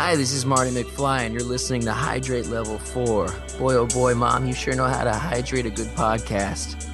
[0.00, 3.26] Hi, this is Marty McFly, and you're listening to Hydrate Level 4.
[3.58, 6.86] Boy, oh boy, Mom, you sure know how to hydrate a good podcast.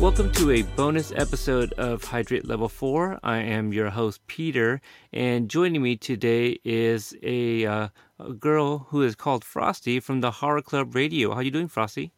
[0.00, 3.20] Welcome to a bonus episode of Hydrate Level 4.
[3.22, 4.80] I am your host, Peter,
[5.12, 7.88] and joining me today is a, uh,
[8.18, 11.32] a girl who is called Frosty from the Horror Club Radio.
[11.32, 12.10] How are you doing, Frosty?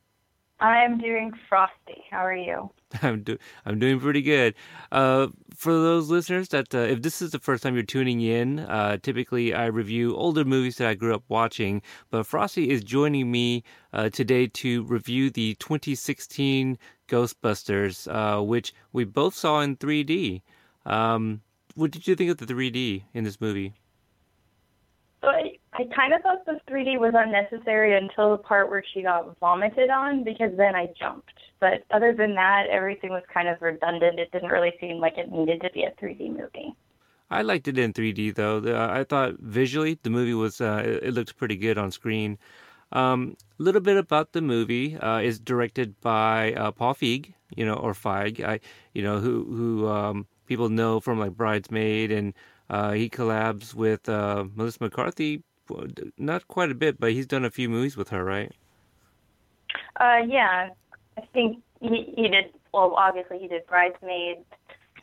[0.61, 2.05] I'm doing frosty.
[2.11, 2.71] How are you?
[3.03, 4.55] I'm do I'm doing pretty good.
[4.93, 8.61] Uh, for those listeners that uh, if this is the first time you're tuning in,
[8.61, 11.83] uh, typically I review older movies that I grew up watching.
[12.11, 19.05] But Frosty is joining me uh, today to review the 2016 Ghostbusters, uh, which we
[19.05, 20.43] both saw in 3D.
[20.85, 21.41] Um,
[21.75, 23.75] what did you think of the 3D in this movie?
[25.73, 29.89] I kind of thought the 3D was unnecessary until the part where she got vomited
[29.89, 31.33] on because then I jumped.
[31.61, 34.19] But other than that, everything was kind of redundant.
[34.19, 36.75] It didn't really seem like it needed to be a 3D movie.
[37.31, 38.59] I liked it in 3D though.
[38.59, 42.39] Uh, I thought visually the movie was uh, it, looked pretty good on screen.
[42.93, 47.65] A um, little bit about the movie uh, is directed by uh, Paul Feig, you
[47.65, 48.59] know, or Feig, I,
[48.95, 52.35] you know, who who um, people know from like Bridesmaid and
[52.69, 55.45] uh, he collabs with uh, Melissa McCarthy,
[56.19, 58.53] not quite a bit, but he's done a few movies with her, right?
[60.01, 60.71] Uh, yeah,
[61.17, 62.53] I think he he did.
[62.73, 64.45] Well, obviously he did Bridesmaids,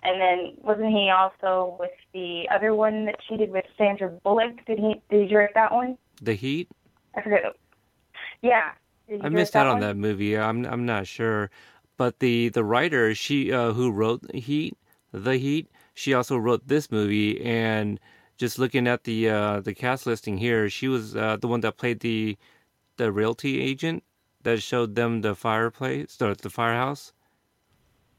[0.03, 4.65] and then wasn't he also with the other one that she did with Sandra Bullock?
[4.65, 5.97] Did he did he direct that one?
[6.21, 6.69] The Heat.
[7.15, 7.43] I forget.
[8.41, 8.71] Yeah.
[9.21, 10.37] I missed out on that movie.
[10.37, 11.49] I'm I'm not sure,
[11.97, 14.77] but the the writer she uh, who wrote Heat,
[15.11, 17.99] The Heat, she also wrote this movie and
[18.37, 21.77] just looking at the uh, the cast listing here, she was uh, the one that
[21.77, 22.37] played the
[22.97, 24.03] the realty agent
[24.43, 27.13] that showed them the fireplace, or the firehouse.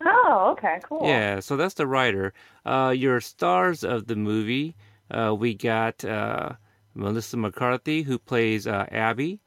[0.05, 1.06] Oh, okay, cool.
[1.06, 2.33] Yeah, so that's the writer.
[2.64, 4.77] Uh, your stars of the movie,
[5.11, 6.50] uh, we got uh,
[6.94, 9.40] Melissa McCarthy who plays uh, Abby.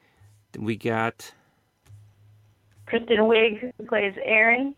[0.57, 1.31] We got
[2.85, 4.75] Kristen Wiig who plays Erin.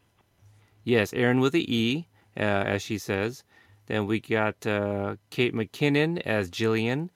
[0.84, 3.44] Yes, Erin with a E uh, as she says.
[3.88, 7.10] Then we got uh, Kate McKinnon as Jillian,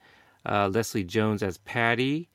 [0.46, 2.28] uh, Leslie Jones as Patty.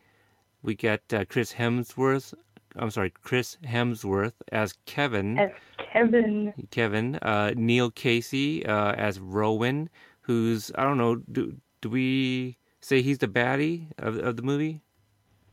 [0.64, 2.34] We got uh, Chris Hemsworth.
[2.76, 5.38] I'm sorry, Chris Hemsworth as Kevin.
[5.38, 5.52] As
[5.92, 6.54] Kevin.
[6.72, 7.16] Kevin.
[7.18, 9.90] Uh, Neil Casey uh, as Rowan,
[10.22, 11.16] who's I don't know.
[11.16, 14.82] Do do we say he's the baddie of of the movie?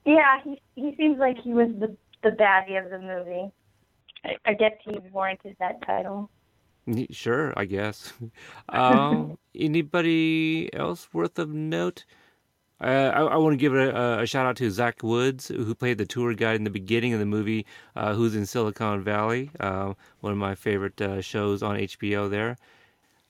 [0.07, 3.51] Yeah, he he seems like he was the the baddie of the movie.
[4.25, 6.31] I, I guess he warranted that title.
[7.11, 8.13] Sure, I guess.
[8.69, 12.05] Um, anybody else worth of note?
[12.81, 15.99] Uh, I, I, want to give a, a, shout out to Zach Woods, who played
[15.99, 19.93] the tour guide in the beginning of the movie, uh, who's in Silicon Valley, uh,
[20.21, 22.57] one of my favorite uh, shows on HBO there.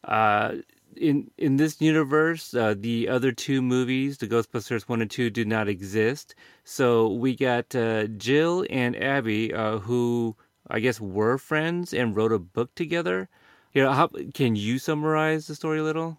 [0.04, 0.56] Uh,
[0.96, 5.44] in in this universe, uh, the other two movies, the Ghostbusters one and two, do
[5.44, 6.34] not exist.
[6.62, 7.70] So we got
[8.18, 10.36] Jill and Abby, who
[10.68, 13.28] I guess were friends and wrote a book together.
[13.72, 16.18] You know, how, can you summarize the story a little?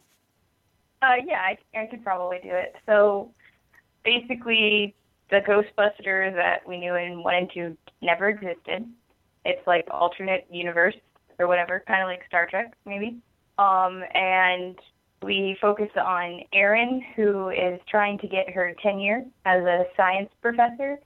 [1.01, 2.75] Uh, yeah, I, I could probably do it.
[2.85, 3.31] So
[4.06, 4.95] basically,
[5.29, 8.85] the Ghostbusters that we knew in one and two never existed.
[9.44, 10.95] It's like alternate universe
[11.39, 13.17] or whatever, kind of like Star Trek, maybe.
[13.57, 14.78] Um, and
[15.23, 21.00] we focus on Erin, who is trying to get her tenure as a science professor.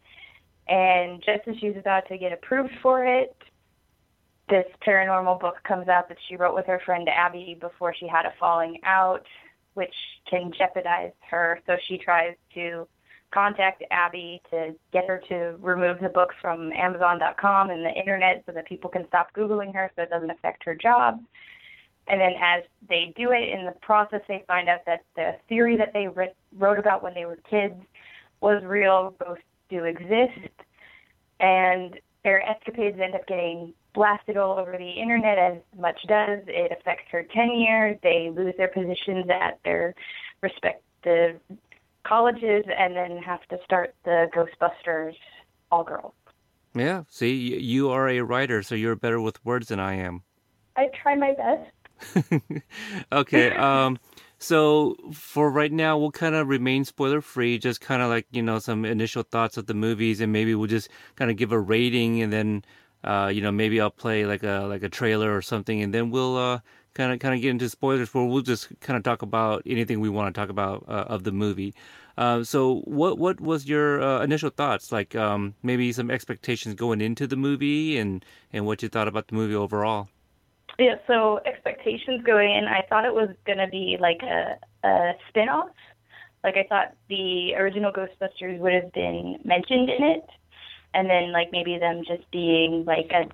[0.68, 3.36] And just as she's about to get approved for it,
[4.50, 8.26] this paranormal book comes out that she wrote with her friend Abby before she had
[8.26, 9.26] a falling out,
[9.74, 9.94] which
[10.30, 11.60] can jeopardize her.
[11.66, 12.88] So she tries to
[13.34, 18.52] contact Abby to get her to remove the book from Amazon.com and the internet so
[18.52, 21.20] that people can stop Googling her so it doesn't affect her job.
[22.08, 25.76] And then as they do it in the process, they find out that the theory
[25.76, 27.74] that they wrote about when they were kids
[28.42, 30.54] was real, ghosts do exist.
[31.40, 36.42] And their escapades end up getting blasted all over the internet as much does.
[36.48, 37.98] It affects her tenure.
[38.04, 39.96] They lose their positions at their
[40.42, 41.40] respective
[42.06, 45.16] colleges and then have to start the Ghostbusters
[45.72, 46.14] all girls.
[46.76, 50.24] Yeah, see, you are a writer, so you're better with words than I am.
[50.76, 52.32] I try my best.
[53.12, 53.98] okay, um,
[54.40, 58.42] so for right now, we'll kind of remain spoiler free, just kind of like, you
[58.42, 61.60] know, some initial thoughts of the movies, and maybe we'll just kind of give a
[61.60, 62.66] rating and then
[63.06, 66.12] uh, you know, maybe I'll play like a like a trailer or something, and then
[66.12, 66.62] we'll
[66.96, 70.00] kind of kind of get into spoilers where we'll just kind of talk about anything
[70.00, 71.76] we want to talk about uh, of the movie.
[72.18, 74.92] Uh, so, what what was your uh, initial thoughts?
[74.92, 79.28] Like um, maybe some expectations going into the movie, and and what you thought about
[79.28, 80.08] the movie overall.
[80.80, 85.14] Yeah, so expectations going in, I thought it was going to be like a, a
[85.30, 85.70] spin off.
[86.44, 90.26] Like, I thought the original Ghostbusters would have been mentioned in it,
[90.96, 93.28] and then, like, maybe them just being like a,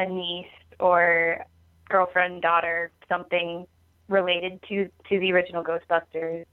[0.00, 0.46] a niece
[0.78, 1.44] or
[1.88, 3.66] girlfriend, daughter, something
[4.08, 6.44] related to, to the original Ghostbusters.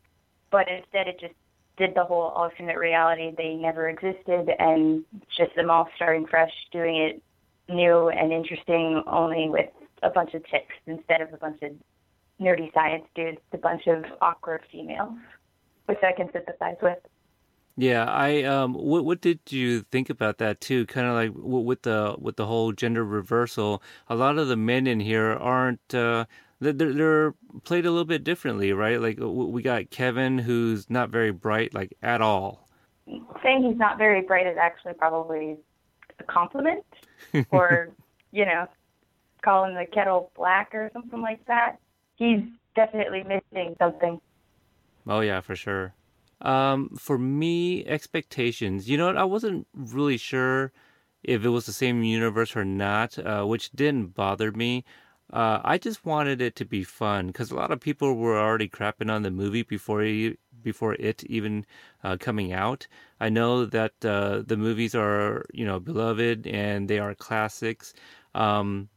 [0.50, 1.36] But instead, it just
[1.78, 3.34] did the whole alternate reality.
[3.38, 5.04] They never existed, and
[5.38, 7.22] just them all starting fresh, doing it
[7.68, 9.70] new and interesting, only with
[10.02, 11.72] a bunch of chicks instead of a bunch of
[12.40, 15.14] nerdy science dudes, a bunch of awkward females,
[15.86, 17.00] which I can sympathize with.
[17.80, 20.86] Yeah, I um, what what did you think about that too?
[20.88, 23.82] Kind of like with the with the whole gender reversal.
[24.10, 25.96] A lot of the men in here aren't.
[25.96, 26.26] Uh,
[26.60, 29.00] they're they're played a little bit differently, right?
[29.00, 32.68] Like we got Kevin, who's not very bright, like at all.
[33.42, 35.56] Saying he's not very bright is actually probably
[36.20, 36.84] a compliment,
[37.50, 37.92] or
[38.34, 38.68] you know,
[39.42, 41.78] calling the kettle black or something like that.
[42.18, 42.42] He's
[42.76, 44.20] definitely missing something.
[45.08, 45.94] Oh yeah, for sure.
[46.42, 48.90] Um, for me, expectations.
[48.90, 49.18] You know what?
[49.18, 50.72] I wasn't really sure
[51.24, 54.86] if it was the same universe or not, uh, which didn't bother me.
[55.32, 58.68] Uh, I just wanted it to be fun because a lot of people were already
[58.68, 61.66] crapping on the movie before it, before it even
[62.04, 62.88] uh, coming out.
[63.20, 67.94] I know that uh, the movies are you know beloved and they are classics.
[68.34, 68.90] Um,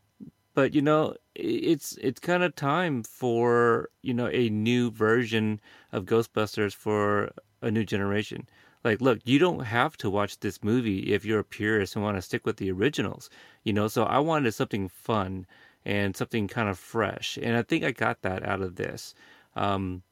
[0.54, 5.60] but you know it's it's kind of time for you know a new version
[5.93, 7.31] of ghostbusters for
[7.62, 8.49] a new generation.
[8.84, 12.16] Like look you don't have to watch this movie if you're a purist and want
[12.16, 13.31] to stick with the originals
[13.64, 13.88] you know?
[13.88, 15.46] So i wanted something fun
[15.84, 19.14] and something kind of fresh and i think i got that out of this.
[19.56, 20.02] Um,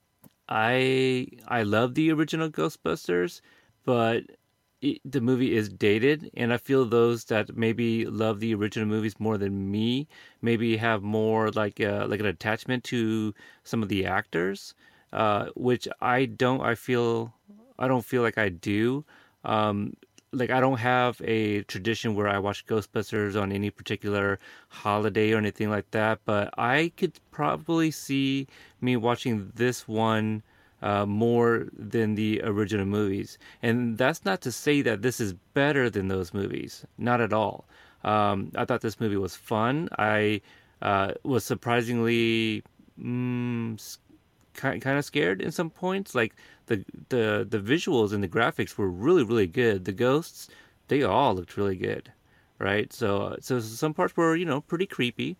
[0.49, 3.41] i i love the original ghostbusters
[3.85, 4.25] but
[5.05, 9.37] the movie is dated, and I feel those that maybe love the original movies more
[9.37, 10.09] than me
[10.41, 13.35] maybe have more like a, uh, like an attachment to
[13.65, 14.75] some of the actors,
[15.13, 16.63] uh, which I don't.
[16.63, 17.35] I feel
[17.79, 19.05] I don't feel like I do.
[19.45, 19.97] Um,
[20.33, 24.39] like I don't have a tradition where I watch Ghostbusters on any particular
[24.69, 28.47] holiday or anything like that, but I could probably see
[28.81, 30.43] me watching this one
[30.83, 33.39] uh, more than the original movies.
[33.63, 36.85] And that's not to say that this is better than those movies.
[36.99, 37.67] Not at all.
[38.05, 39.89] Um, I thought this movie was fun.
[39.99, 40.41] I
[40.81, 42.63] uh, was surprisingly
[43.01, 43.99] mm,
[44.55, 46.15] kind of scared in some points.
[46.15, 46.35] Like
[46.67, 49.85] the the the visuals and the graphics were really really good.
[49.85, 50.49] The ghosts,
[50.89, 52.13] they all looked really good,
[52.59, 52.93] right?
[52.93, 55.37] So so some parts were you know pretty creepy.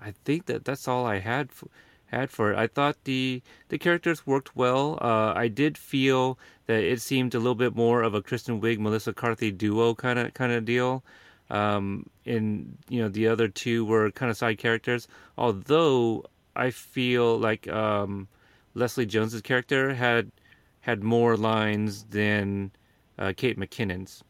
[0.00, 1.50] I think that that's all I had.
[1.50, 1.68] For,
[2.06, 2.58] had for it.
[2.58, 4.98] I thought the the characters worked well.
[5.00, 8.78] Uh, I did feel that it seemed a little bit more of a Kristen Wiig
[8.78, 11.04] Melissa Carthy duo kind of kind of deal.
[11.48, 15.08] Um, and you know the other two were kind of side characters.
[15.38, 16.24] Although
[16.54, 18.28] I feel like um,
[18.74, 20.30] Leslie Jones's character had
[20.80, 22.70] had more lines than
[23.18, 24.22] uh, Kate McKinnon's.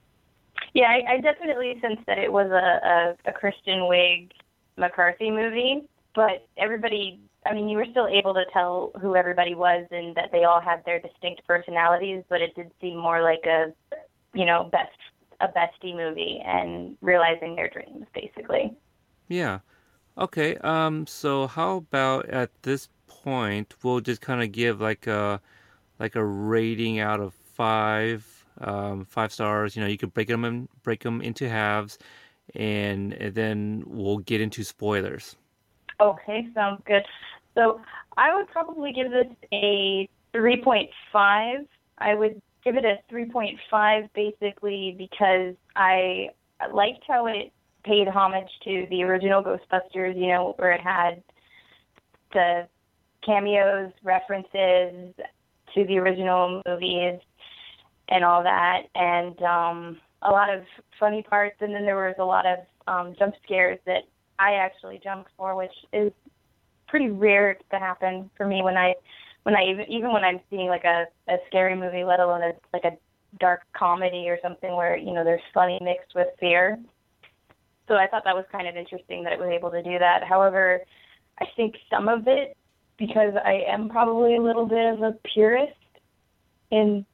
[0.72, 4.30] Yeah, I, I definitely sense that it was a, a, a Kristen Wiig
[4.76, 9.86] McCarthy movie, but everybody I mean, you were still able to tell who everybody was
[9.90, 13.72] and that they all had their distinct personalities, but it did seem more like a,
[14.34, 14.90] you know, best
[15.40, 18.74] a bestie movie and realizing their dreams, basically.
[19.28, 19.60] Yeah.
[20.16, 20.56] Okay.
[20.58, 21.06] Um.
[21.06, 25.40] So how about at this point we'll just kind of give like a
[25.98, 29.74] like a rating out of five, um, five stars.
[29.76, 31.98] You know, you could break them in, break them into halves,
[32.54, 35.36] and, and then we'll get into spoilers.
[36.00, 37.02] Okay, sounds good.
[37.56, 37.80] So
[38.16, 41.66] I would probably give this a 3.5.
[41.98, 46.28] I would give it a 3.5 basically because I
[46.72, 47.52] liked how it
[47.84, 51.22] paid homage to the original Ghostbusters, you know, where it had
[52.32, 52.68] the
[53.24, 55.14] cameos, references
[55.74, 57.20] to the original movies
[58.08, 60.62] and all that, and um, a lot of
[60.98, 61.56] funny parts.
[61.60, 64.02] And then there was a lot of um, jump scares that
[64.38, 66.12] I actually jumped for, which is
[66.88, 68.94] pretty rare to happen for me when I
[69.42, 72.52] when I even even when I'm seeing like a a scary movie, let alone a
[72.72, 72.96] like a
[73.38, 76.78] dark comedy or something where you know there's funny mixed with fear.
[77.88, 80.24] So I thought that was kind of interesting that it was able to do that.
[80.24, 80.80] However,
[81.40, 82.56] I think some of it
[82.98, 85.72] because I am probably a little bit of a purist
[86.70, 87.04] in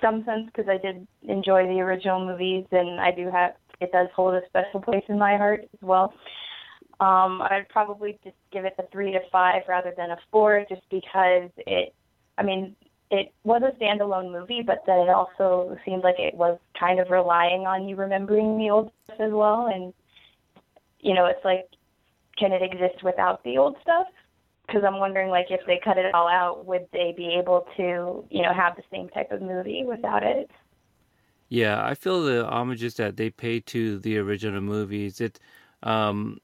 [0.00, 4.08] some sense because I did enjoy the original movies and I do have it does
[4.14, 6.12] hold a special place in my heart as well.
[7.00, 10.82] Um, I'd probably just give it a three to five rather than a four, just
[10.90, 11.94] because it.
[12.38, 12.76] I mean,
[13.10, 17.10] it was a standalone movie, but then it also seemed like it was kind of
[17.10, 19.66] relying on you remembering the old stuff as well.
[19.72, 19.92] And
[21.00, 21.66] you know, it's like
[22.40, 24.06] can it exist without the old stuff?
[24.66, 28.24] Because I'm wondering, like, if they cut it all out, would they be able to,
[28.30, 30.50] you know, have the same type of movie without it?
[31.48, 35.20] Yeah, I feel the homages that they pay to the original movies.
[35.20, 35.40] It,
[35.82, 36.38] um,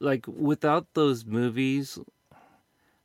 [0.00, 1.98] like without those movies,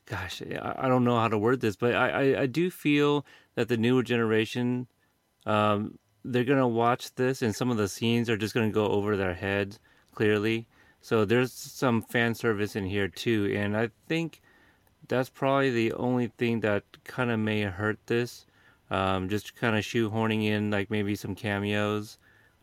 [0.05, 3.25] gosh, I, don't know how to word this, but I, I, I do feel
[3.55, 4.87] that the newer generation,
[5.45, 9.15] um, they're gonna watch this, and some of the scenes are just gonna go over
[9.15, 9.79] their heads
[10.13, 10.67] clearly.
[11.01, 14.41] So there's some fan service in here too, and I think
[15.07, 18.45] that's probably the only thing that kind of may hurt this.
[18.89, 22.17] Um, just kind of shoehorning in like maybe some cameos.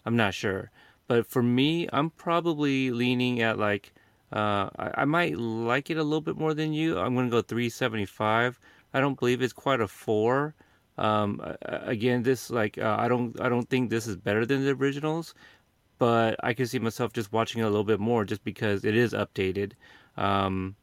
[0.05, 0.71] I'm not sure,
[1.07, 3.93] but for me, I'm probably leaning at like
[4.33, 6.99] uh, I, I might like it a little bit more than you.
[6.99, 8.59] I'm gonna go 375.
[8.95, 10.55] I don't believe it's quite a four.
[10.99, 14.73] Um, again, this like uh, I don't I don't think this is better than the
[14.73, 15.35] originals,
[15.99, 18.97] but I can see myself just watching it a little bit more just because it
[18.97, 19.73] is updated.
[20.17, 20.77] Um,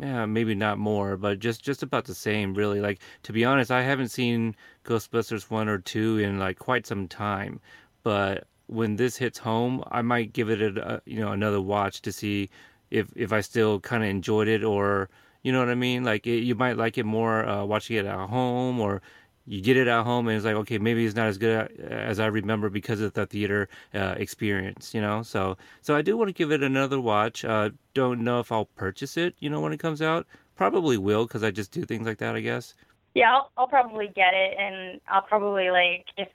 [0.00, 2.80] yeah, maybe not more, but just just about the same, really.
[2.80, 7.08] Like to be honest, I haven't seen Ghostbusters one or two in like quite some
[7.08, 7.60] time,
[8.02, 12.12] but when this hits home, I might give it a you know another watch to
[12.12, 12.50] see
[12.90, 15.08] if if I still kind of enjoyed it or
[15.42, 16.04] you know what I mean.
[16.04, 19.02] Like it, you might like it more uh, watching it at home or
[19.46, 22.18] you get it at home and it's like okay maybe it's not as good as
[22.18, 25.22] i remember because of the theater uh, experience you know?
[25.22, 27.44] So so i do want to give it another watch.
[27.44, 30.26] Uh, don't know if i'll purchase it you know when it comes out.
[30.56, 32.74] Probably will because i just do things like that i guess.
[33.14, 36.28] Yeah i'll, I'll probably get it and i'll probably like if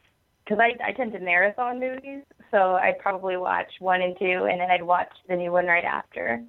[0.49, 4.59] because I, I tend to marathon movies so i'd probably watch one and two and
[4.59, 6.43] then i'd watch the new one right after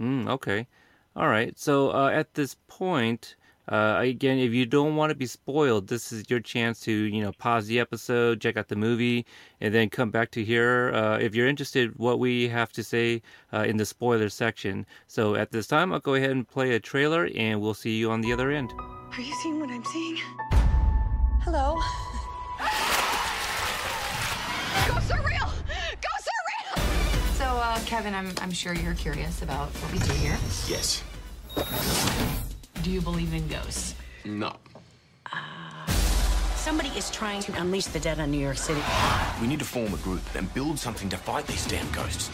[0.00, 0.66] mm, okay
[1.14, 3.36] all right so uh, at this point
[3.66, 7.22] uh, again, if you don't want to be spoiled, this is your chance to you
[7.22, 9.24] know pause the episode, check out the movie,
[9.62, 13.22] and then come back to hear uh, if you're interested what we have to say
[13.54, 14.84] uh, in the spoiler section.
[15.06, 18.10] So at this time, I'll go ahead and play a trailer, and we'll see you
[18.10, 18.70] on the other end.
[18.78, 20.18] Are you seeing what I'm seeing?
[21.40, 21.80] Hello.
[27.86, 30.36] Kevin, I'm I'm sure you're curious about what we do here.
[30.66, 31.02] Yes.
[32.82, 33.94] Do you believe in ghosts?
[34.24, 34.56] No.
[35.32, 35.86] Uh,
[36.56, 38.80] somebody is trying to unleash the dead on New York City.
[39.40, 42.30] We need to form a group and build something to fight these damn ghosts.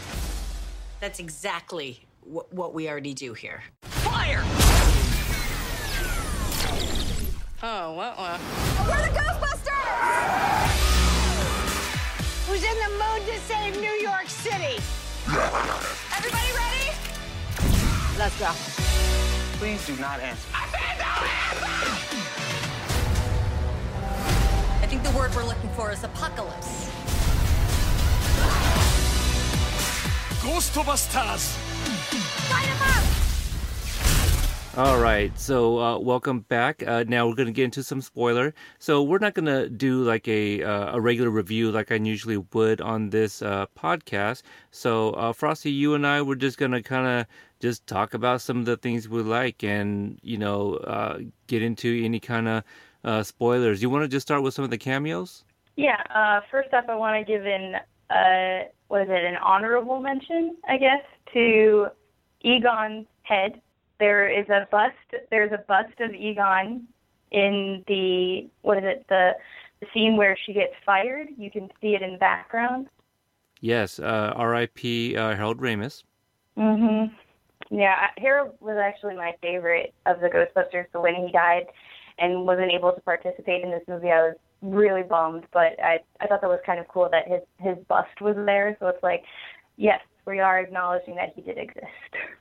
[0.99, 3.61] That's exactly wh- what we already do here.
[3.83, 4.43] Fire!
[7.63, 8.17] Oh, what?
[8.17, 8.39] what?
[8.87, 10.71] We're the Ghostbusters!
[12.47, 14.80] Who's in the mood to save New York City?
[15.33, 16.91] Everybody ready?
[18.17, 18.51] Let's go.
[19.59, 20.49] Please do not answer.
[20.53, 21.05] I said no
[21.47, 21.67] answer!
[24.81, 26.89] I think the word we're looking for is apocalypse.
[30.41, 31.55] Ghostbusters!
[32.51, 33.30] Light 'em up!
[34.77, 36.81] All right, so uh, welcome back.
[36.87, 38.53] Uh, now we're going to get into some spoiler.
[38.79, 42.37] So we're not going to do like a uh, a regular review like I usually
[42.37, 44.43] would on this uh, podcast.
[44.71, 47.27] So uh, Frosty, you and I, we're just going to kind of
[47.59, 52.01] just talk about some of the things we like, and you know, uh, get into
[52.01, 53.81] any kind of spoilers.
[53.81, 55.43] You want to just start with some of the cameos?
[55.75, 56.39] Yeah.
[56.49, 57.75] First up, I want to give in
[58.99, 59.25] is it?
[59.25, 61.87] An honorable mention, I guess, to
[62.41, 63.61] Egon's head.
[64.01, 64.95] There is a bust.
[65.29, 66.87] There's a bust of Egon
[67.29, 69.05] in the what is it?
[69.09, 69.33] The
[69.79, 71.27] the scene where she gets fired.
[71.37, 72.87] You can see it in the background.
[73.59, 73.99] Yes.
[73.99, 75.15] Uh, R.I.P.
[75.15, 76.03] Uh, Harold Ramis.
[76.57, 77.11] Mhm.
[77.69, 80.87] Yeah, Harold was actually my favorite of the Ghostbusters.
[80.93, 81.67] So when he died
[82.17, 85.45] and wasn't able to participate in this movie, I was really bummed.
[85.53, 88.75] But I I thought that was kind of cool that his his bust was there.
[88.79, 89.23] So it's like,
[89.77, 92.13] yes, we are acknowledging that he did exist.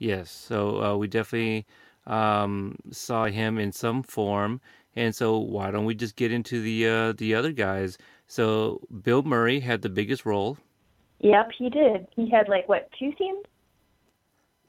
[0.00, 1.66] Yes, so uh, we definitely
[2.06, 4.62] um, saw him in some form,
[4.96, 7.98] and so why don't we just get into the uh, the other guys?
[8.26, 10.56] So Bill Murray had the biggest role.
[11.18, 12.06] Yep, he did.
[12.16, 13.44] He had like what two scenes?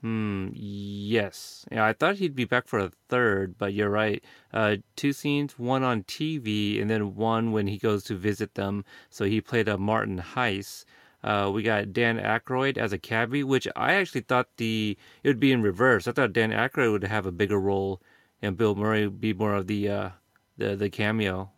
[0.01, 0.49] Hmm.
[0.53, 1.65] Yes.
[1.71, 4.21] Yeah, I thought he'd be back for a third, but you're right.
[4.51, 8.83] Uh, two scenes, one on TV, and then one when he goes to visit them.
[9.09, 10.83] So he played a Martin Heiss.
[11.23, 15.39] Uh, we got Dan Aykroyd as a cabbie, which I actually thought the it would
[15.39, 16.07] be in reverse.
[16.07, 18.01] I thought Dan Aykroyd would have a bigger role,
[18.41, 20.09] and Bill Murray would be more of the uh,
[20.57, 21.51] the the cameo.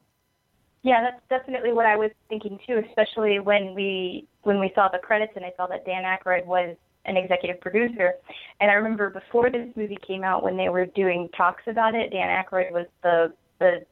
[0.84, 5.00] Yeah, that's definitely what I was thinking too, especially when we when we saw the
[5.00, 8.14] credits and I saw that Dan Aykroyd was an executive producer.
[8.60, 12.12] And I remember before this movie came out, when they were doing talks about it,
[12.12, 13.86] Dan Aykroyd was the the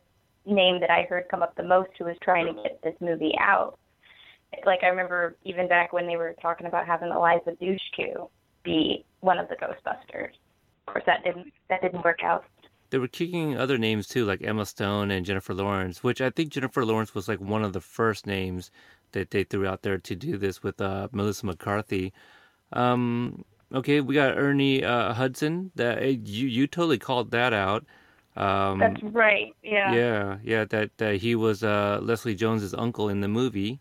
[0.46, 3.36] name that I heard come up the most who was trying to get this movie
[3.40, 3.78] out.
[4.65, 8.29] Like I remember even back when they were talking about having Eliza Dushku
[8.63, 10.31] be one of the Ghostbusters.
[10.88, 12.46] Of course, that didn't that didn't work out.
[12.89, 16.51] They were kicking other names too, like Emma Stone and Jennifer Lawrence, which I think
[16.51, 18.70] Jennifer Lawrence was like one of the first names
[19.13, 22.12] that they threw out there to do this with uh, Melissa McCarthy.
[22.74, 25.72] Um, okay, we got Ernie uh, Hudson.
[25.75, 27.86] That eh, you you totally called that out.
[28.36, 29.53] Um, That's right.
[29.63, 29.93] Yeah.
[29.93, 33.79] yeah, yeah, that that he was uh, Leslie Jones's uncle in the movie.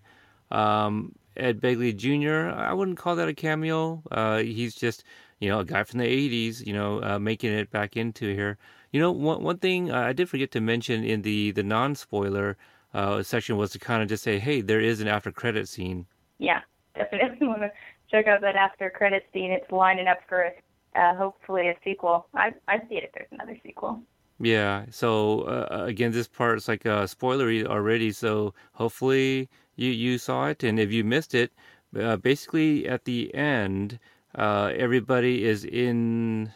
[0.51, 2.51] Um, Ed Begley Jr.
[2.55, 4.03] I wouldn't call that a cameo.
[4.11, 5.05] Uh, he's just
[5.39, 8.59] you know a guy from the '80s, you know, uh, making it back into here.
[8.93, 12.57] You know, one one thing I did forget to mention in the the non spoiler
[12.95, 16.07] uh, section was to kind of just say, hey, there is an after credit scene.
[16.39, 16.61] Yeah,
[16.95, 17.73] definitely want to
[18.11, 19.51] check out that after credit scene.
[19.51, 20.53] It's lining up for
[20.97, 22.27] uh, hopefully a sequel.
[22.35, 24.03] I I see it if there's another sequel.
[24.41, 24.87] Yeah.
[24.91, 28.11] So uh, again, this part's like uh, spoilery already.
[28.11, 29.49] So hopefully
[29.81, 31.53] you you saw it, and if you missed it,
[31.99, 33.99] uh, basically at the end,
[34.35, 36.53] uh, everybody is in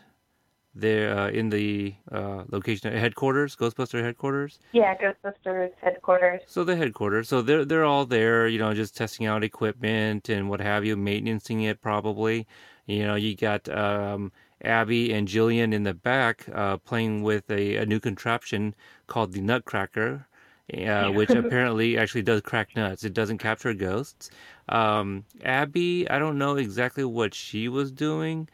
[0.74, 4.58] their uh, in the uh, location headquarters, Ghostbuster headquarters.
[4.72, 6.42] Yeah, Ghostbusters headquarters.
[6.46, 7.28] So the headquarters.
[7.28, 10.96] So they're they're all there, you know, just testing out equipment and what have you,
[10.96, 12.46] maintaining it probably.
[12.86, 14.30] You know, you got um,
[14.62, 18.74] Abby and Jillian in the back uh, playing with a, a new contraption
[19.06, 20.26] called the Nutcracker,
[20.72, 23.04] uh, which apparently actually does crack nuts.
[23.04, 24.30] It doesn't capture ghosts.
[24.68, 28.48] Um, Abby, I don't know exactly what she was doing,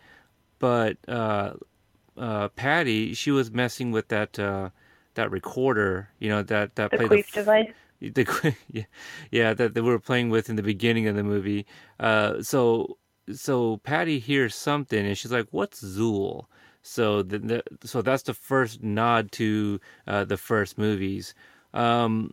[0.59, 1.55] but uh,
[2.17, 4.71] uh, Patty, she was messing with that uh,
[5.15, 7.73] that recorder, you know, that that The played f- device.
[8.01, 8.85] the yeah,
[9.31, 11.67] yeah that they were playing with in the beginning of the movie.
[11.99, 12.97] Uh, so
[13.33, 16.47] so Patty hears something and she's like, "What's Zuul?"
[16.83, 21.35] So the, the so that's the first nod to uh, the first movies.
[21.73, 22.33] Um,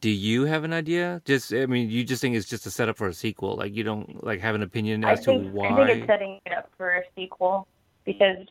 [0.00, 1.20] do you have an idea?
[1.24, 3.56] Just I mean, you just think it's just a setup for a sequel.
[3.56, 5.68] Like you don't like have an opinion as think to why.
[5.68, 7.66] I think it's setting it up for a sequel
[8.04, 8.46] because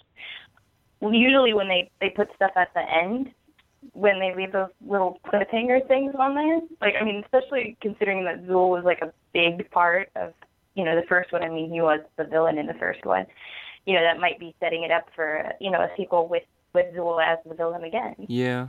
[1.01, 3.31] usually when they they put stuff at the end,
[3.93, 8.45] when they leave those little cliffhanger things on there, like I mean, especially considering that
[8.45, 10.33] Zuul was like a big part of
[10.75, 11.43] you know the first one.
[11.43, 13.25] I mean, he was the villain in the first one.
[13.85, 16.93] You know, that might be setting it up for you know a sequel with with
[16.93, 18.15] Zuul as the villain again.
[18.27, 18.67] yeah,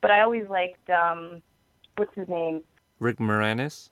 [0.00, 1.42] But I always liked um,
[1.96, 2.62] what's his name?
[3.00, 3.90] Rick Moranis.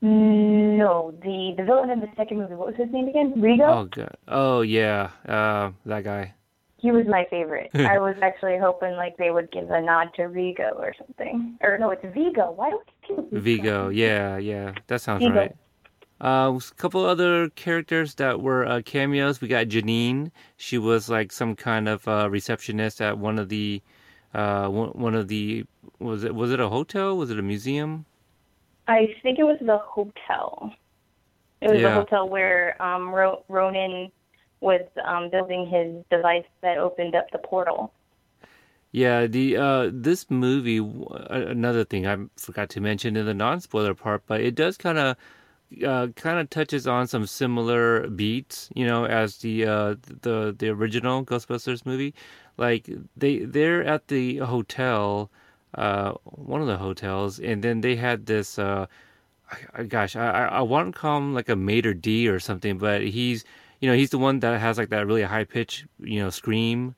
[0.00, 2.54] No, the the villain in the second movie.
[2.54, 3.32] What was his name again?
[3.36, 3.66] Rigo.
[3.66, 4.16] Oh god.
[4.28, 5.10] Oh yeah.
[5.26, 6.34] Uh, that guy.
[6.76, 7.70] He was my favorite.
[7.74, 11.56] I was actually hoping like they would give a nod to Rigo or something.
[11.62, 12.52] Or no, it's Vigo.
[12.52, 13.88] Why do I keep Vigo.
[13.88, 14.74] Yeah, yeah.
[14.88, 15.34] That sounds Vigo.
[15.34, 15.56] right.
[16.20, 19.40] Uh, a couple other characters that were uh, cameos.
[19.40, 20.30] We got Janine.
[20.56, 23.82] She was like some kind of uh, receptionist at one of the,
[24.34, 25.64] uh, one, one of the
[25.98, 27.16] was it was it a hotel?
[27.16, 28.06] Was it a museum?
[28.86, 30.74] I think it was the hotel.
[31.60, 31.82] It was Yeah.
[31.82, 34.12] the hotel where um Ro- Ronan
[34.60, 37.94] was um building his device that opened up the portal.
[38.92, 40.78] Yeah, the uh, this movie.
[41.30, 45.16] Another thing I forgot to mention in the non-spoiler part, but it does kind of,
[45.84, 50.68] uh, kind of touches on some similar beats, you know, as the uh, the the
[50.68, 52.14] original Ghostbusters movie.
[52.56, 55.30] Like they they're at the hotel,
[55.74, 58.58] uh, one of the hotels, and then they had this.
[58.58, 58.86] Uh,
[59.50, 62.78] I- I- gosh, I I want to call him like a maître d' or something,
[62.78, 63.44] but he's
[63.80, 66.94] you know he's the one that has like that really high pitch you know scream.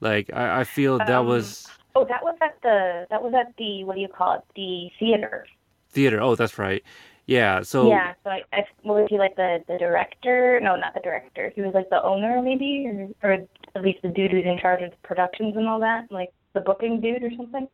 [0.00, 3.56] Like I, I feel that Um, was Oh, that was at the that was at
[3.56, 4.42] the what do you call it?
[4.56, 5.46] The theater.
[5.90, 6.20] theater.
[6.20, 6.82] Oh, that's right.
[7.26, 7.62] Yeah.
[7.62, 8.14] So yeah.
[8.22, 10.60] So I, I what was he like the the director?
[10.62, 11.52] No, not the director.
[11.54, 12.86] He was like the owner maybe,
[13.22, 13.32] or or
[13.74, 16.60] at least the dude who's in charge of the productions and all that, like the
[16.60, 17.66] booking dude or something.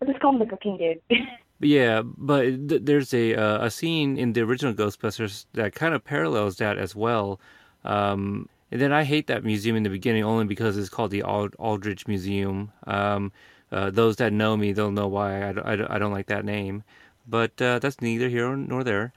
[0.00, 1.00] We'll just call him the booking dude.
[1.60, 6.04] yeah, but th- there's a uh, a scene in the original Ghostbusters that kind of
[6.04, 7.40] parallels that as well.
[7.84, 11.22] Um, and then I hate that museum in the beginning only because it's called the
[11.22, 12.72] Ald- Aldrich Museum.
[12.86, 13.32] Um,
[13.70, 16.26] uh, those that know me, they'll know why I, d- I d- I don't like
[16.26, 16.82] that name.
[17.26, 19.12] But uh, that's neither here nor there.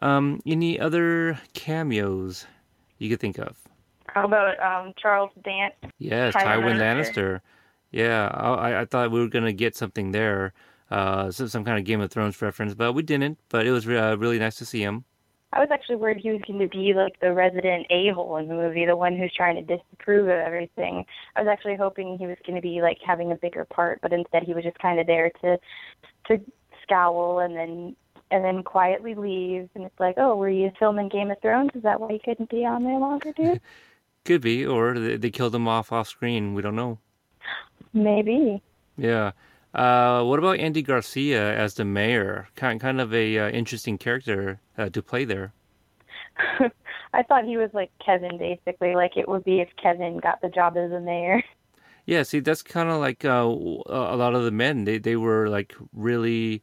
[0.00, 2.46] Um, any other cameos
[2.98, 3.56] you could think of?
[4.06, 5.74] How about um Charles Dance?
[5.98, 7.14] Yes, Tywin Tywin Lannister.
[7.14, 7.40] Lannister.
[7.90, 10.52] Yeah, I, I thought we were gonna get something there,
[10.90, 13.38] uh, some some kind of Game of Thrones reference, but we didn't.
[13.48, 15.04] But it was re- uh, really nice to see him.
[15.52, 18.54] I was actually worried he was going to be like the resident a-hole in the
[18.54, 21.06] movie, the one who's trying to disapprove of everything.
[21.36, 24.12] I was actually hoping he was going to be like having a bigger part, but
[24.12, 25.58] instead he was just kind of there to
[26.26, 26.40] to
[26.88, 27.96] scowl and then
[28.30, 29.68] and then quietly leave.
[29.74, 31.70] And it's like, oh, were you filming Game of Thrones?
[31.74, 33.60] Is that why you couldn't be on there longer, dude?
[34.24, 36.52] Could be, or they, they killed him off off screen.
[36.52, 36.98] We don't know.
[37.94, 38.62] Maybe.
[38.98, 39.32] Yeah.
[39.72, 42.48] Uh, what about Andy Garcia as the mayor?
[42.54, 45.52] Kind kind of a uh, interesting character uh, to play there.
[47.14, 48.94] I thought he was like Kevin, basically.
[48.94, 51.42] Like it would be if Kevin got the job as the mayor.
[52.06, 54.84] Yeah, see, that's kind of like uh, a lot of the men.
[54.84, 56.62] They they were like really,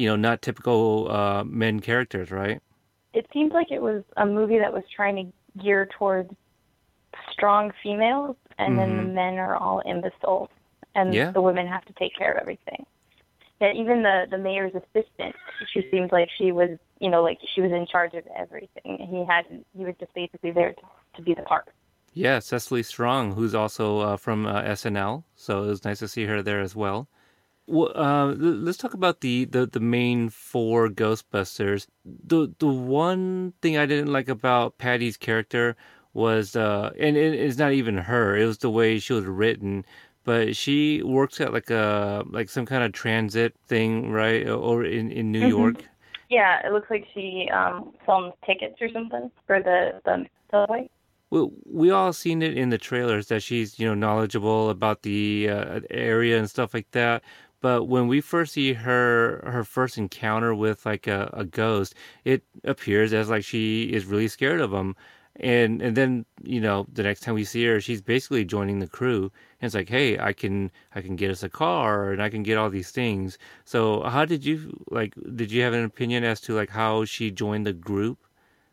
[0.00, 2.60] you know, not typical uh, men characters, right?
[3.12, 6.30] It seems like it was a movie that was trying to gear towards
[7.32, 10.48] strong females, and then the men are all imbeciles,
[10.94, 11.32] and Yeah.
[11.32, 12.86] the women have to take care of everything.
[13.60, 15.34] Yeah, even the the mayor's assistant,
[15.74, 18.96] she seemed like she was, you know, like she was in charge of everything.
[19.10, 19.44] He had,
[19.76, 20.82] he was just basically there to,
[21.16, 21.68] to be the part.
[22.14, 26.24] Yeah, Cecily Strong, who's also uh, from uh, SNL, so it was nice to see
[26.24, 27.08] her there as well.
[27.70, 31.86] Well, uh, let's talk about the, the, the main four Ghostbusters.
[32.04, 35.76] The the one thing I didn't like about Patty's character
[36.12, 39.84] was, uh, and it, it's not even her; it was the way she was written.
[40.24, 44.48] But she works at like a like some kind of transit thing, right?
[44.48, 45.84] Or in in New York.
[46.28, 50.90] Yeah, it looks like she um sells tickets or something for the the subway.
[51.30, 55.48] we we all seen it in the trailers that she's you know knowledgeable about the
[55.48, 57.22] uh, area and stuff like that
[57.60, 61.94] but when we first see her her first encounter with like a, a ghost
[62.24, 64.94] it appears as like she is really scared of him
[65.36, 68.86] and and then you know the next time we see her she's basically joining the
[68.86, 72.28] crew and it's like hey i can i can get us a car and i
[72.28, 76.24] can get all these things so how did you like did you have an opinion
[76.24, 78.18] as to like how she joined the group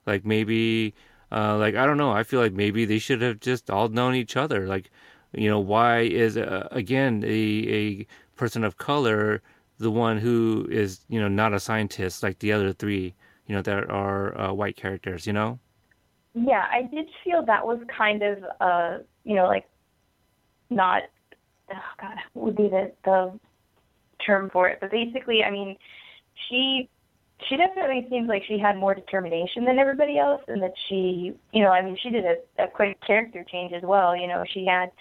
[0.05, 0.93] like maybe
[1.31, 2.11] uh, like I don't know.
[2.11, 4.67] I feel like maybe they should have just all known each other.
[4.67, 4.89] Like,
[5.33, 9.41] you know, why is uh, again a a person of color
[9.79, 13.13] the one who is you know not a scientist like the other three
[13.47, 15.25] you know that are uh, white characters.
[15.25, 15.59] You know.
[16.33, 19.67] Yeah, I did feel that was kind of uh you know like
[20.69, 21.03] not
[21.71, 23.39] oh god what would be the the
[24.25, 25.77] term for it but basically I mean
[26.49, 26.89] she
[27.47, 31.63] she definitely seems like she had more determination than everybody else and that she you
[31.63, 34.65] know I mean she did a, a quick character change as well you know she
[34.65, 34.91] had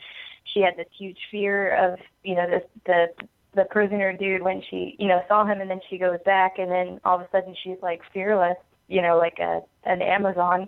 [0.57, 3.07] she had this huge fear of you know this the
[3.55, 6.71] the prisoner dude when she you know saw him and then she goes back and
[6.71, 8.57] then all of a sudden she's like fearless
[8.89, 10.67] you know like a an Amazon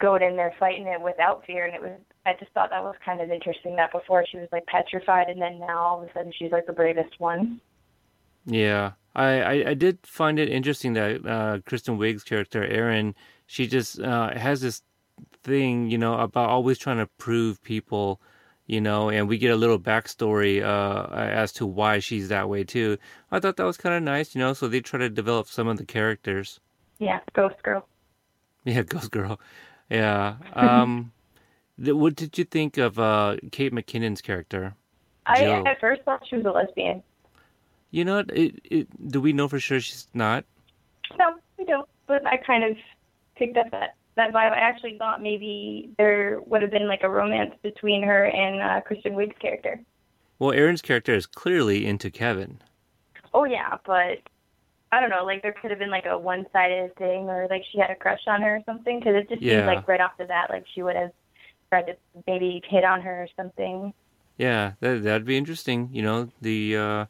[0.00, 2.94] going in there fighting it without fear and it was I just thought that was
[3.04, 6.12] kind of interesting that before she was like petrified and then now all of a
[6.12, 7.60] sudden she's like the bravest one.
[8.46, 13.14] Yeah, I, I, I did find it interesting that uh, Kristen Wiig's character Erin,
[13.46, 14.82] she just uh, has this
[15.44, 18.20] thing, you know, about always trying to prove people,
[18.66, 22.64] you know, and we get a little backstory uh, as to why she's that way
[22.64, 22.96] too.
[23.30, 24.52] I thought that was kind of nice, you know.
[24.52, 26.60] So they try to develop some of the characters.
[26.98, 27.86] Yeah, ghost girl.
[28.64, 29.38] Yeah, Ghost Girl.
[29.90, 30.36] Yeah.
[30.54, 31.12] Um,
[31.84, 34.74] th- what did you think of uh, Kate McKinnon's character?
[35.26, 35.68] I Jill.
[35.68, 37.02] at first thought she was a lesbian.
[37.90, 38.30] You know, what?
[38.30, 40.46] it, it, do we know for sure she's not?
[41.18, 41.86] No, we don't.
[42.06, 42.78] But I kind of
[43.36, 44.52] picked up that that vibe.
[44.52, 48.80] I actually thought maybe there would have been like a romance between her and uh,
[48.82, 49.80] Kristen Wiig's character.
[50.38, 52.60] Well, Erin's character is clearly into Kevin.
[53.32, 54.18] Oh yeah, but
[54.92, 55.24] I don't know.
[55.24, 58.20] Like there could have been like a one-sided thing, or like she had a crush
[58.26, 58.98] on her or something.
[59.00, 59.58] Because it just Yeah.
[59.58, 61.10] seems like right off the bat, like she would have
[61.70, 61.96] tried to
[62.26, 63.92] maybe hit on her or something.
[64.38, 65.88] Yeah, that that'd be interesting.
[65.92, 67.04] You know, the uh,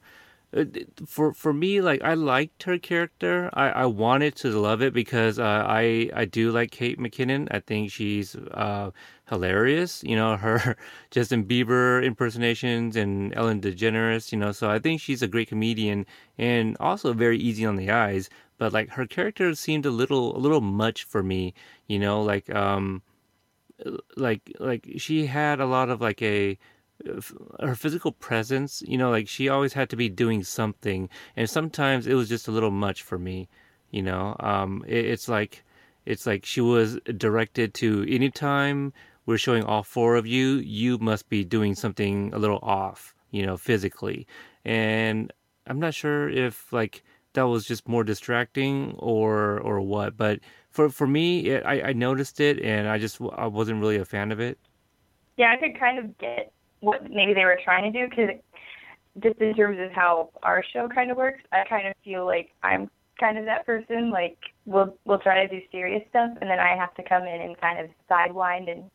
[1.07, 3.51] for for me, like I liked her character.
[3.55, 7.49] I, I wanted to love it because uh, I I do like Kate McKinnon.
[7.51, 8.91] I think she's uh,
[9.29, 10.03] hilarious.
[10.05, 10.77] You know, her
[11.11, 14.33] Justin Bieber impersonations and Ellen DeGeneres.
[14.33, 16.07] You know, so I think she's a great comedian
[16.39, 18.31] and also very easy on the eyes.
[18.59, 21.55] But like her character seemed a little a little much for me.
[21.89, 23.03] You know, like um,
[24.17, 26.59] like like she had a lot of like a
[27.61, 32.07] her physical presence, you know, like she always had to be doing something, and sometimes
[32.07, 33.49] it was just a little much for me,
[33.91, 34.37] you know.
[34.41, 35.65] Um, it, it's like,
[36.07, 38.93] it's like she was directed to anytime
[39.27, 43.45] we're showing all four of you, you must be doing something a little off, you
[43.45, 44.27] know, physically,
[44.65, 45.33] and
[45.67, 47.03] I'm not sure if like
[47.33, 51.93] that was just more distracting or or what, but for for me, it, I I
[51.93, 54.59] noticed it, and I just I wasn't really a fan of it.
[55.37, 56.53] Yeah, I could kind of get
[56.85, 58.31] what maybe they were trying to do because
[59.23, 62.51] just in terms of how our show kind of works, I kind of feel like
[62.63, 64.11] I'm kind of that person.
[64.11, 67.41] Like we'll we'll try to do serious stuff, and then I have to come in
[67.41, 68.91] and kind of sidewind and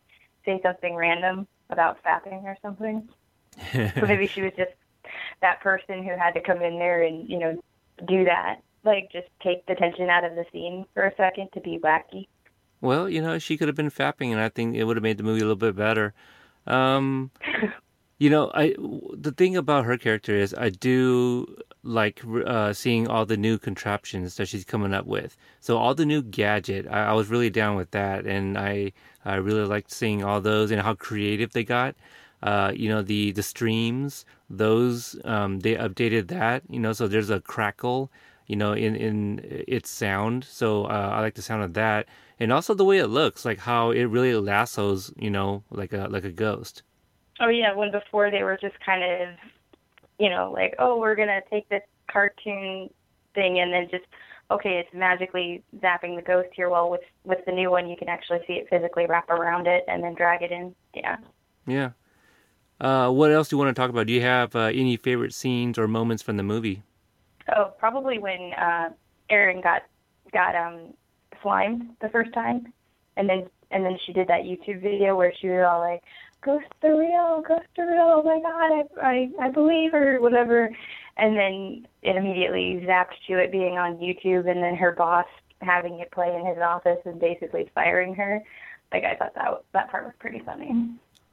[0.46, 3.08] say something random about fapping or something.
[3.74, 4.72] so maybe she was just
[5.42, 7.62] that person who had to come in there and you know
[8.08, 11.62] do that, like just take the tension out of the scene for a second to
[11.62, 12.28] be wacky.
[12.82, 15.18] Well, you know, she could have been fapping, and I think it would have made
[15.18, 16.14] the movie a little bit better.
[16.70, 17.32] Um,
[18.20, 18.76] You know, I
[19.14, 21.46] the thing about her character is I do
[21.84, 25.38] like uh, seeing all the new contraptions that she's coming up with.
[25.62, 28.92] So all the new gadget, I, I was really down with that, and I
[29.24, 31.96] I really liked seeing all those and how creative they got.
[32.44, 36.64] Uh, you know the the streams, those um, they updated that.
[36.70, 38.12] You know, so there's a crackle.
[38.48, 40.44] You know, in in its sound.
[40.44, 42.08] So uh, I like the sound of that,
[42.40, 45.12] and also the way it looks, like how it really lassos.
[45.18, 46.84] You know, like a like a ghost.
[47.40, 49.30] Oh yeah, when before they were just kind of,
[50.18, 52.90] you know, like oh we're gonna take this cartoon
[53.36, 54.06] thing and then just
[54.52, 56.70] okay it's magically zapping the ghost here.
[56.70, 59.84] Well with with the new one you can actually see it physically wrap around it
[59.88, 60.76] and then drag it in.
[60.94, 61.18] Yeah.
[61.68, 61.92] Yeah.
[62.82, 64.08] Uh, what else do you want to talk about?
[64.08, 66.82] Do you have uh, any favorite scenes or moments from the movie?
[67.54, 68.90] Oh, probably when uh,
[69.30, 69.84] Erin got
[70.32, 70.94] got um
[71.42, 72.74] slimed the first time,
[73.18, 76.04] and then and then she did that YouTube video where she was all like,
[76.42, 80.70] "Ghost the real, ghost the real, oh my god, I I I believe her, whatever,"
[81.18, 85.28] and then it immediately zapped to it being on YouTube, and then her boss
[85.62, 88.42] having it play in his office and basically firing her.
[88.92, 90.90] Like I thought that that part was pretty funny.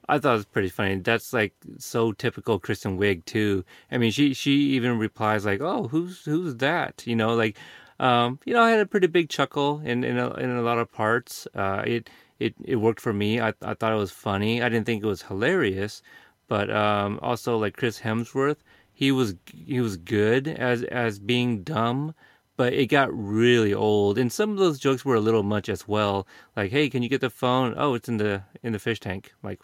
[0.08, 0.96] I thought it was pretty funny.
[0.96, 3.64] That's like so typical Kristen Wiig too.
[3.90, 7.56] I mean, she she even replies like, "Oh, who's who's that?" You know, like,
[7.98, 10.78] um, you know, I had a pretty big chuckle in in a, in a lot
[10.78, 11.46] of parts.
[11.54, 13.40] Uh, it it it worked for me.
[13.40, 14.62] I I thought it was funny.
[14.62, 16.02] I didn't think it was hilarious,
[16.48, 18.58] but um, also like Chris Hemsworth,
[18.92, 22.14] he was he was good as as being dumb.
[22.56, 25.86] But it got really old, and some of those jokes were a little much as
[25.86, 26.26] well.
[26.56, 27.74] Like, "Hey, can you get the phone?
[27.76, 29.60] Oh, it's in the in the fish tank." Like,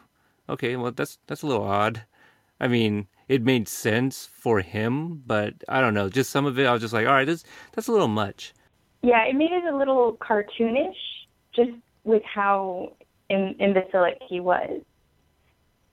[0.48, 2.04] okay, well that's that's a little odd.
[2.60, 6.08] I mean, it made sense for him, but I don't know.
[6.08, 8.52] Just some of it, I was just like, all right, that's that's a little much.
[9.02, 10.94] Yeah, it made it a little cartoonish,
[11.54, 11.72] just
[12.04, 12.92] with how
[13.28, 14.82] Im- imbecilic he was.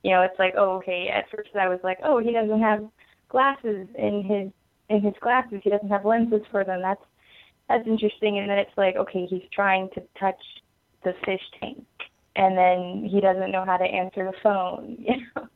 [0.03, 1.09] You know, it's like, oh, okay.
[1.13, 2.87] At first, I was like, oh, he doesn't have
[3.29, 4.51] glasses in his
[4.89, 5.61] in his glasses.
[5.63, 6.81] He doesn't have lenses for them.
[6.81, 7.03] That's
[7.67, 8.39] that's interesting.
[8.39, 10.41] And then it's like, okay, he's trying to touch
[11.03, 11.85] the fish tank
[12.39, 14.97] and then he doesn't know how to answer the phone.
[15.07, 15.47] You know.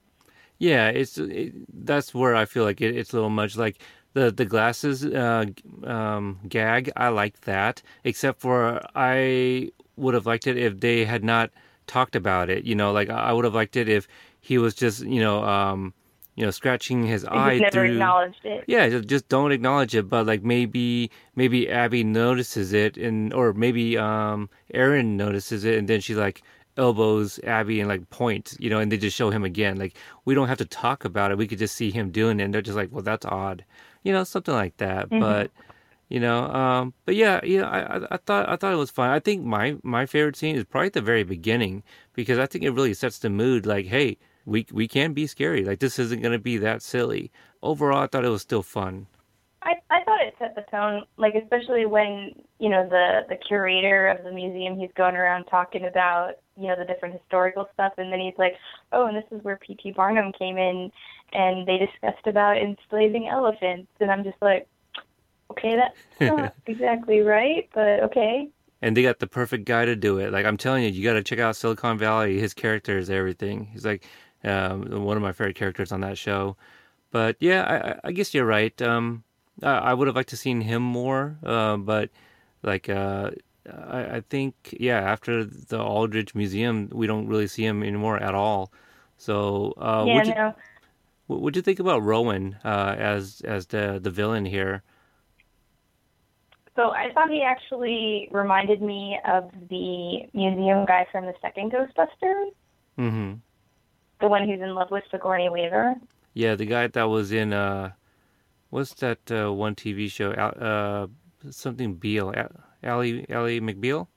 [0.60, 1.54] Yeah, it's it,
[1.86, 3.58] that's where I feel like it, it's a little much.
[3.58, 3.80] Like
[4.14, 5.46] the the glasses uh,
[5.84, 7.82] um, gag, I like that.
[8.04, 11.52] Except for I would have liked it if they had not
[11.88, 12.64] talked about it.
[12.64, 14.08] You know, like I would have liked it if
[14.40, 15.44] he was just you know.
[15.44, 15.94] Um,
[16.36, 17.92] you know, scratching his eye never through.
[17.92, 18.64] acknowledged it.
[18.66, 20.10] Yeah, just, just don't acknowledge it.
[20.10, 25.88] But like maybe maybe Abby notices it, and or maybe um Erin notices it, and
[25.88, 26.42] then she's like
[26.78, 29.78] elbows Abby and like points, you know, and they just show him again.
[29.78, 32.44] Like we don't have to talk about it; we could just see him doing it.
[32.44, 33.66] And they're just like, "Well, that's odd,"
[34.04, 35.10] you know, something like that.
[35.10, 35.20] Mhm.
[35.20, 35.52] But
[36.10, 39.10] you know, um, but yeah, yeah, I, I, I thought I thought it was fun.
[39.10, 41.84] I think my my favorite scene is probably at the very beginning
[42.14, 43.66] because I think it really sets the mood.
[43.66, 45.64] Like, hey, we we can be scary.
[45.64, 47.32] Like this isn't gonna be that silly.
[47.62, 49.08] Overall, I thought it was still fun.
[49.64, 54.08] I I thought it set the tone, like especially when you know the the curator
[54.08, 58.12] of the museum, he's going around talking about you know the different historical stuff, and
[58.12, 58.54] then he's like,
[58.92, 59.92] oh, and this is where P.T.
[59.92, 60.92] Barnum came in,
[61.34, 64.68] and they discussed about enslaving elephants, and I'm just like,
[65.52, 68.50] okay, that's not exactly right, but okay.
[68.82, 70.32] and they got the perfect guy to do it.
[70.32, 72.40] Like I'm telling you, you got to check out Silicon Valley.
[72.40, 73.66] His character is everything.
[73.72, 74.06] He's like
[74.44, 76.58] um, one of my favorite characters on that show.
[77.12, 78.80] But yeah, I, I- guess you're right.
[78.82, 79.24] Um,
[79.64, 82.10] I, I would have liked to seen him more, uh, but
[82.64, 83.32] like uh,
[83.72, 88.36] I, I think yeah, after the Aldrich Museum, we don't really see him anymore at
[88.36, 88.72] all.
[89.18, 90.56] So uh, yeah, what'd you, no.
[91.28, 94.84] what would you think about Rowan uh, as as the the villain here?
[96.76, 102.50] So I thought he actually reminded me of the museum guy from the second Ghostbusters,
[102.98, 103.34] hmm
[104.20, 105.96] the one who's in love with Sigourney Weaver.
[106.34, 107.92] Yeah, the guy that was in uh,
[108.70, 110.32] what's that uh, one TV show?
[110.32, 111.08] Uh,
[111.52, 112.34] something Beale,
[112.84, 114.08] Al- Ally Ally McBeal.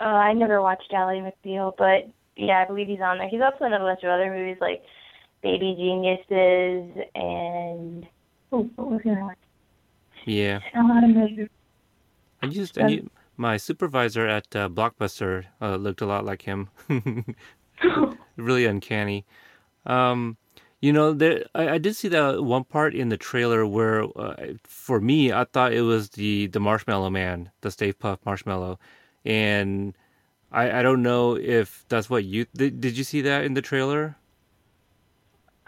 [0.00, 3.28] Uh, I never watched Ally McBeal, but yeah, I believe he's on there.
[3.28, 4.82] He's also in a bunch of other movies like
[5.42, 8.06] Baby Geniuses and
[8.50, 9.36] oh, what was the other?
[10.24, 11.48] Yeah, A lot of movies.
[12.42, 16.68] I used I knew, my supervisor at uh, Blockbuster uh, looked a lot like him.
[18.36, 19.24] really uncanny.
[19.86, 20.36] Um,
[20.82, 24.54] you know, there I, I did see that one part in the trailer where, uh,
[24.64, 28.78] for me, I thought it was the the Marshmallow Man, the Stay Puft Marshmallow,
[29.24, 29.94] and
[30.52, 32.80] I I don't know if that's what you did.
[32.80, 34.16] Did you see that in the trailer?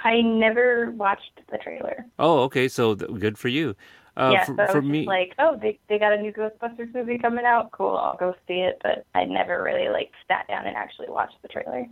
[0.01, 2.05] I never watched the trailer.
[2.19, 3.75] Oh, okay, so th- good for you.
[4.17, 7.19] Uh, yeah, for, so for me, like, oh, they they got a new Ghostbusters movie
[7.19, 7.73] coming out.
[7.73, 8.81] Cool, I'll go see it.
[8.83, 11.87] But I never really like sat down and actually watched the trailer.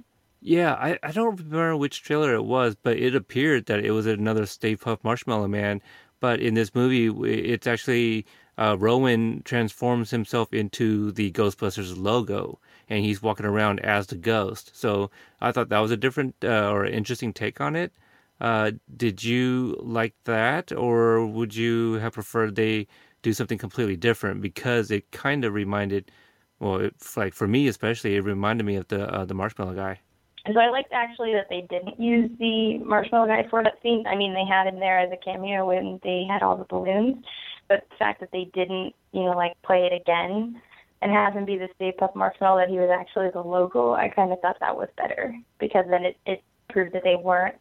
[0.44, 4.06] Yeah, I, I don't remember which trailer it was, but it appeared that it was
[4.06, 5.80] another Stay Puft Marshmallow Man.
[6.20, 8.26] But in this movie, it's actually
[8.58, 14.72] uh, Rowan transforms himself into the Ghostbusters logo, and he's walking around as the ghost.
[14.74, 17.92] So I thought that was a different uh, or interesting take on it.
[18.40, 22.88] Uh, did you like that, or would you have preferred they
[23.22, 24.40] do something completely different?
[24.42, 26.10] Because it kind of reminded,
[26.58, 30.00] well, like for me especially, it reminded me of the uh, the Marshmallow Guy.
[30.46, 34.04] So I liked actually that they didn't use the marshmallow guy for that scene.
[34.08, 37.24] I mean, they had him there as a cameo when they had all the balloons,
[37.68, 40.60] but the fact that they didn't, you know, like play it again
[41.00, 44.08] and have him be the Stay Puft Marshmallow that he was actually the logo, I
[44.08, 47.56] kind of thought that was better because then it it proved that they weren't,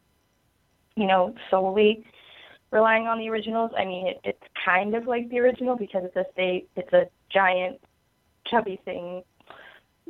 [0.95, 2.03] you know, solely
[2.71, 3.71] relying on the originals.
[3.77, 7.07] I mean, it, it's kind of like the original because it's a stay, it's a
[7.31, 7.79] giant
[8.47, 9.23] chubby thing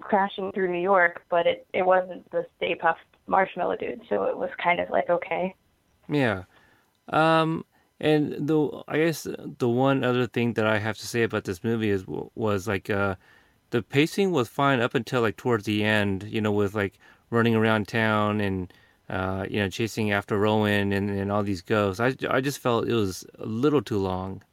[0.01, 2.95] crashing through New York, but it it wasn't the Stay Puft
[3.27, 5.55] Marshmallow Dude, so it was kind of like okay.
[6.09, 6.43] Yeah,
[7.09, 7.65] um,
[7.99, 11.63] and the I guess the one other thing that I have to say about this
[11.63, 13.15] movie is was like uh,
[13.69, 16.97] the pacing was fine up until like towards the end, you know, with like
[17.29, 18.73] running around town and
[19.09, 21.99] uh, you know chasing after Rowan and, and all these ghosts.
[21.99, 24.43] I I just felt it was a little too long.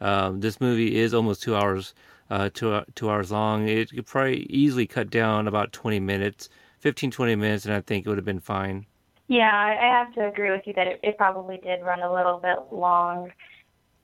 [0.00, 1.94] Um, this movie is almost two hours
[2.30, 3.68] uh, two, two hours long.
[3.68, 6.48] It could probably easily cut down about 20 minutes,
[6.80, 8.86] 15, 20 minutes, and I think it would have been fine.
[9.28, 12.38] Yeah, I have to agree with you that it, it probably did run a little
[12.38, 13.32] bit long.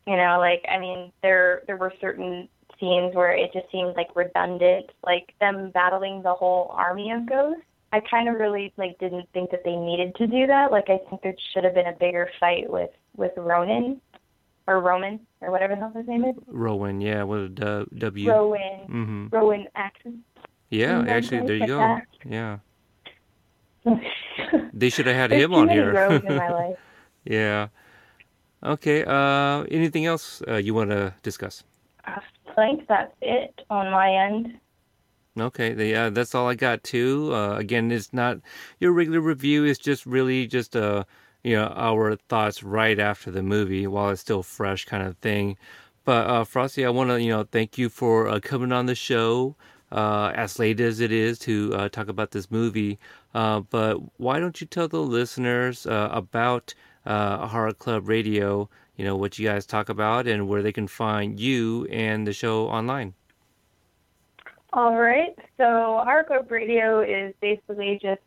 [0.07, 2.49] You know, like I mean, there there were certain
[2.81, 7.63] scenes where it just seemed like redundant, like them battling the whole army of ghosts.
[7.93, 10.73] I kind of really like didn't think that they needed to do that.
[10.73, 14.01] Like I think there should have been a bigger fight with with Ronan
[14.67, 16.35] or Roman or whatever the hell his name is.
[16.47, 18.31] Rowan, yeah, with a W.
[18.31, 18.81] Rowan.
[18.89, 19.27] Mm-hmm.
[19.31, 20.17] Rowan accent.
[20.71, 21.79] Yeah, actually, there you go.
[21.79, 22.07] That.
[22.25, 22.59] Yeah.
[24.73, 25.91] they should have had him on here.
[25.95, 26.79] in my life.
[27.25, 27.69] yeah.
[28.63, 29.05] Okay.
[29.05, 31.65] Uh, anything else uh, you want to discuss?
[32.05, 32.21] I
[32.55, 34.59] think that's it on my end.
[35.39, 37.33] Okay, yeah, that's all I got too.
[37.33, 38.39] Uh, again, it's not
[38.81, 39.65] your regular review.
[39.65, 41.07] It's just really just a
[41.43, 45.57] you know our thoughts right after the movie while it's still fresh kind of thing.
[46.05, 48.95] But uh, frosty i want to you know thank you for uh, coming on the
[48.95, 49.55] show
[49.93, 52.99] uh, as late as it is to uh, talk about this movie.
[53.35, 56.75] Uh, but why don't you tell the listeners uh, about
[57.05, 61.41] horror club radio you know what you guys talk about and where they can find
[61.41, 63.15] you and the show online?
[64.73, 65.37] All right.
[65.59, 68.23] So horror club radio is basically just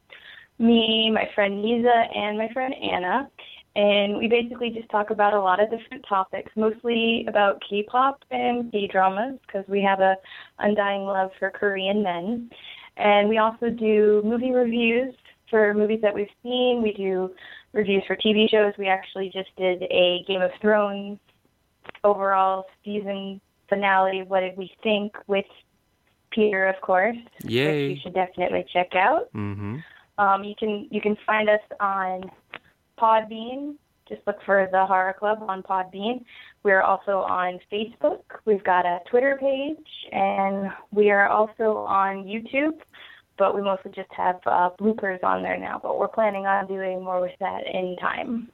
[0.60, 3.30] me, my friend Nisa, and my friend Anna.
[3.76, 8.72] And we basically just talk about a lot of different topics, mostly about K-pop and
[8.72, 10.16] K-dramas, because we have a
[10.60, 12.50] undying love for Korean men.
[12.96, 15.14] And we also do movie reviews
[15.50, 16.82] for movies that we've seen.
[16.82, 17.32] We do
[17.74, 18.74] reviews for TV shows.
[18.78, 21.20] We actually just did a Game of Thrones
[22.06, 24.24] overall season finale.
[24.24, 25.46] What did we think with
[26.32, 27.18] Peter, of course?
[27.44, 27.90] Yay!
[27.90, 29.34] Which you should definitely check out.
[29.34, 29.80] Mm-hmm.
[30.18, 32.30] Um, you can you can find us on
[33.00, 33.76] Podbean.
[34.08, 36.24] Just look for the Horror Club on Podbean.
[36.64, 38.22] We're also on Facebook.
[38.46, 39.78] We've got a Twitter page,
[40.12, 42.80] and we are also on YouTube.
[43.38, 45.80] But we mostly just have uh, bloopers on there now.
[45.82, 48.50] But we're planning on doing more with that in time.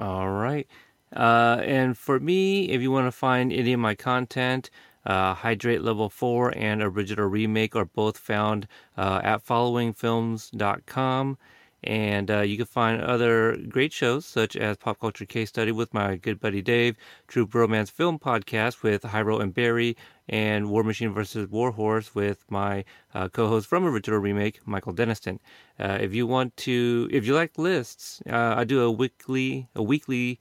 [0.00, 0.66] All right.
[1.14, 4.70] Uh, and for me, if you want to find any of my content,
[5.06, 8.66] uh, Hydrate Level 4 and Original Remake are both found
[8.96, 11.38] uh, at followingfilms.com.
[11.84, 15.94] And uh, you can find other great shows such as Pop Culture Case Study with
[15.94, 16.96] my good buddy Dave,
[17.28, 19.96] True Bromance Film Podcast with Hyro and Barry,
[20.28, 21.48] and War Machine vs.
[21.48, 25.38] Warhorse with my uh, co-host from Original Remake, Michael Deniston.
[25.78, 29.82] Uh, if you want to, if you like lists, uh, I do a weekly, a
[29.82, 30.40] weekly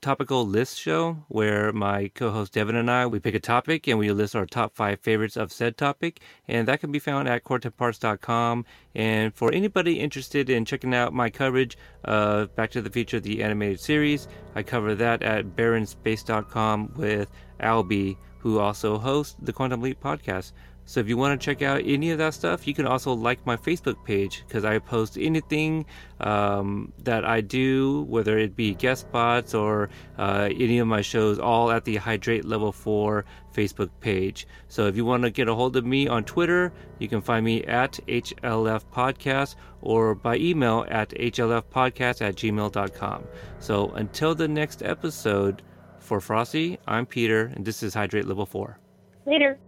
[0.00, 4.10] topical list show where my co-host Devin and I we pick a topic and we
[4.12, 8.64] list our top five favorites of said topic, and that can be found at quartetparts.com.
[8.94, 13.42] And for anybody interested in checking out my coverage of Back to the Future, the
[13.42, 17.30] animated series, I cover that at barrenspace.com with
[17.60, 20.52] Albie, who also hosts the Quantum Leap podcast.
[20.86, 23.44] So if you want to check out any of that stuff, you can also like
[23.44, 25.84] my Facebook page because I post anything
[26.20, 31.40] um, that I do, whether it be guest spots or uh, any of my shows,
[31.40, 34.46] all at the Hydrate Level 4 Facebook page.
[34.68, 37.44] So if you want to get a hold of me on Twitter, you can find
[37.44, 43.24] me at HLF Podcast or by email at HLFpodcast at gmail.com.
[43.58, 45.62] So until the next episode,
[46.06, 48.78] for Frosty, I'm Peter, and this is Hydrate Level 4.
[49.26, 49.58] Later.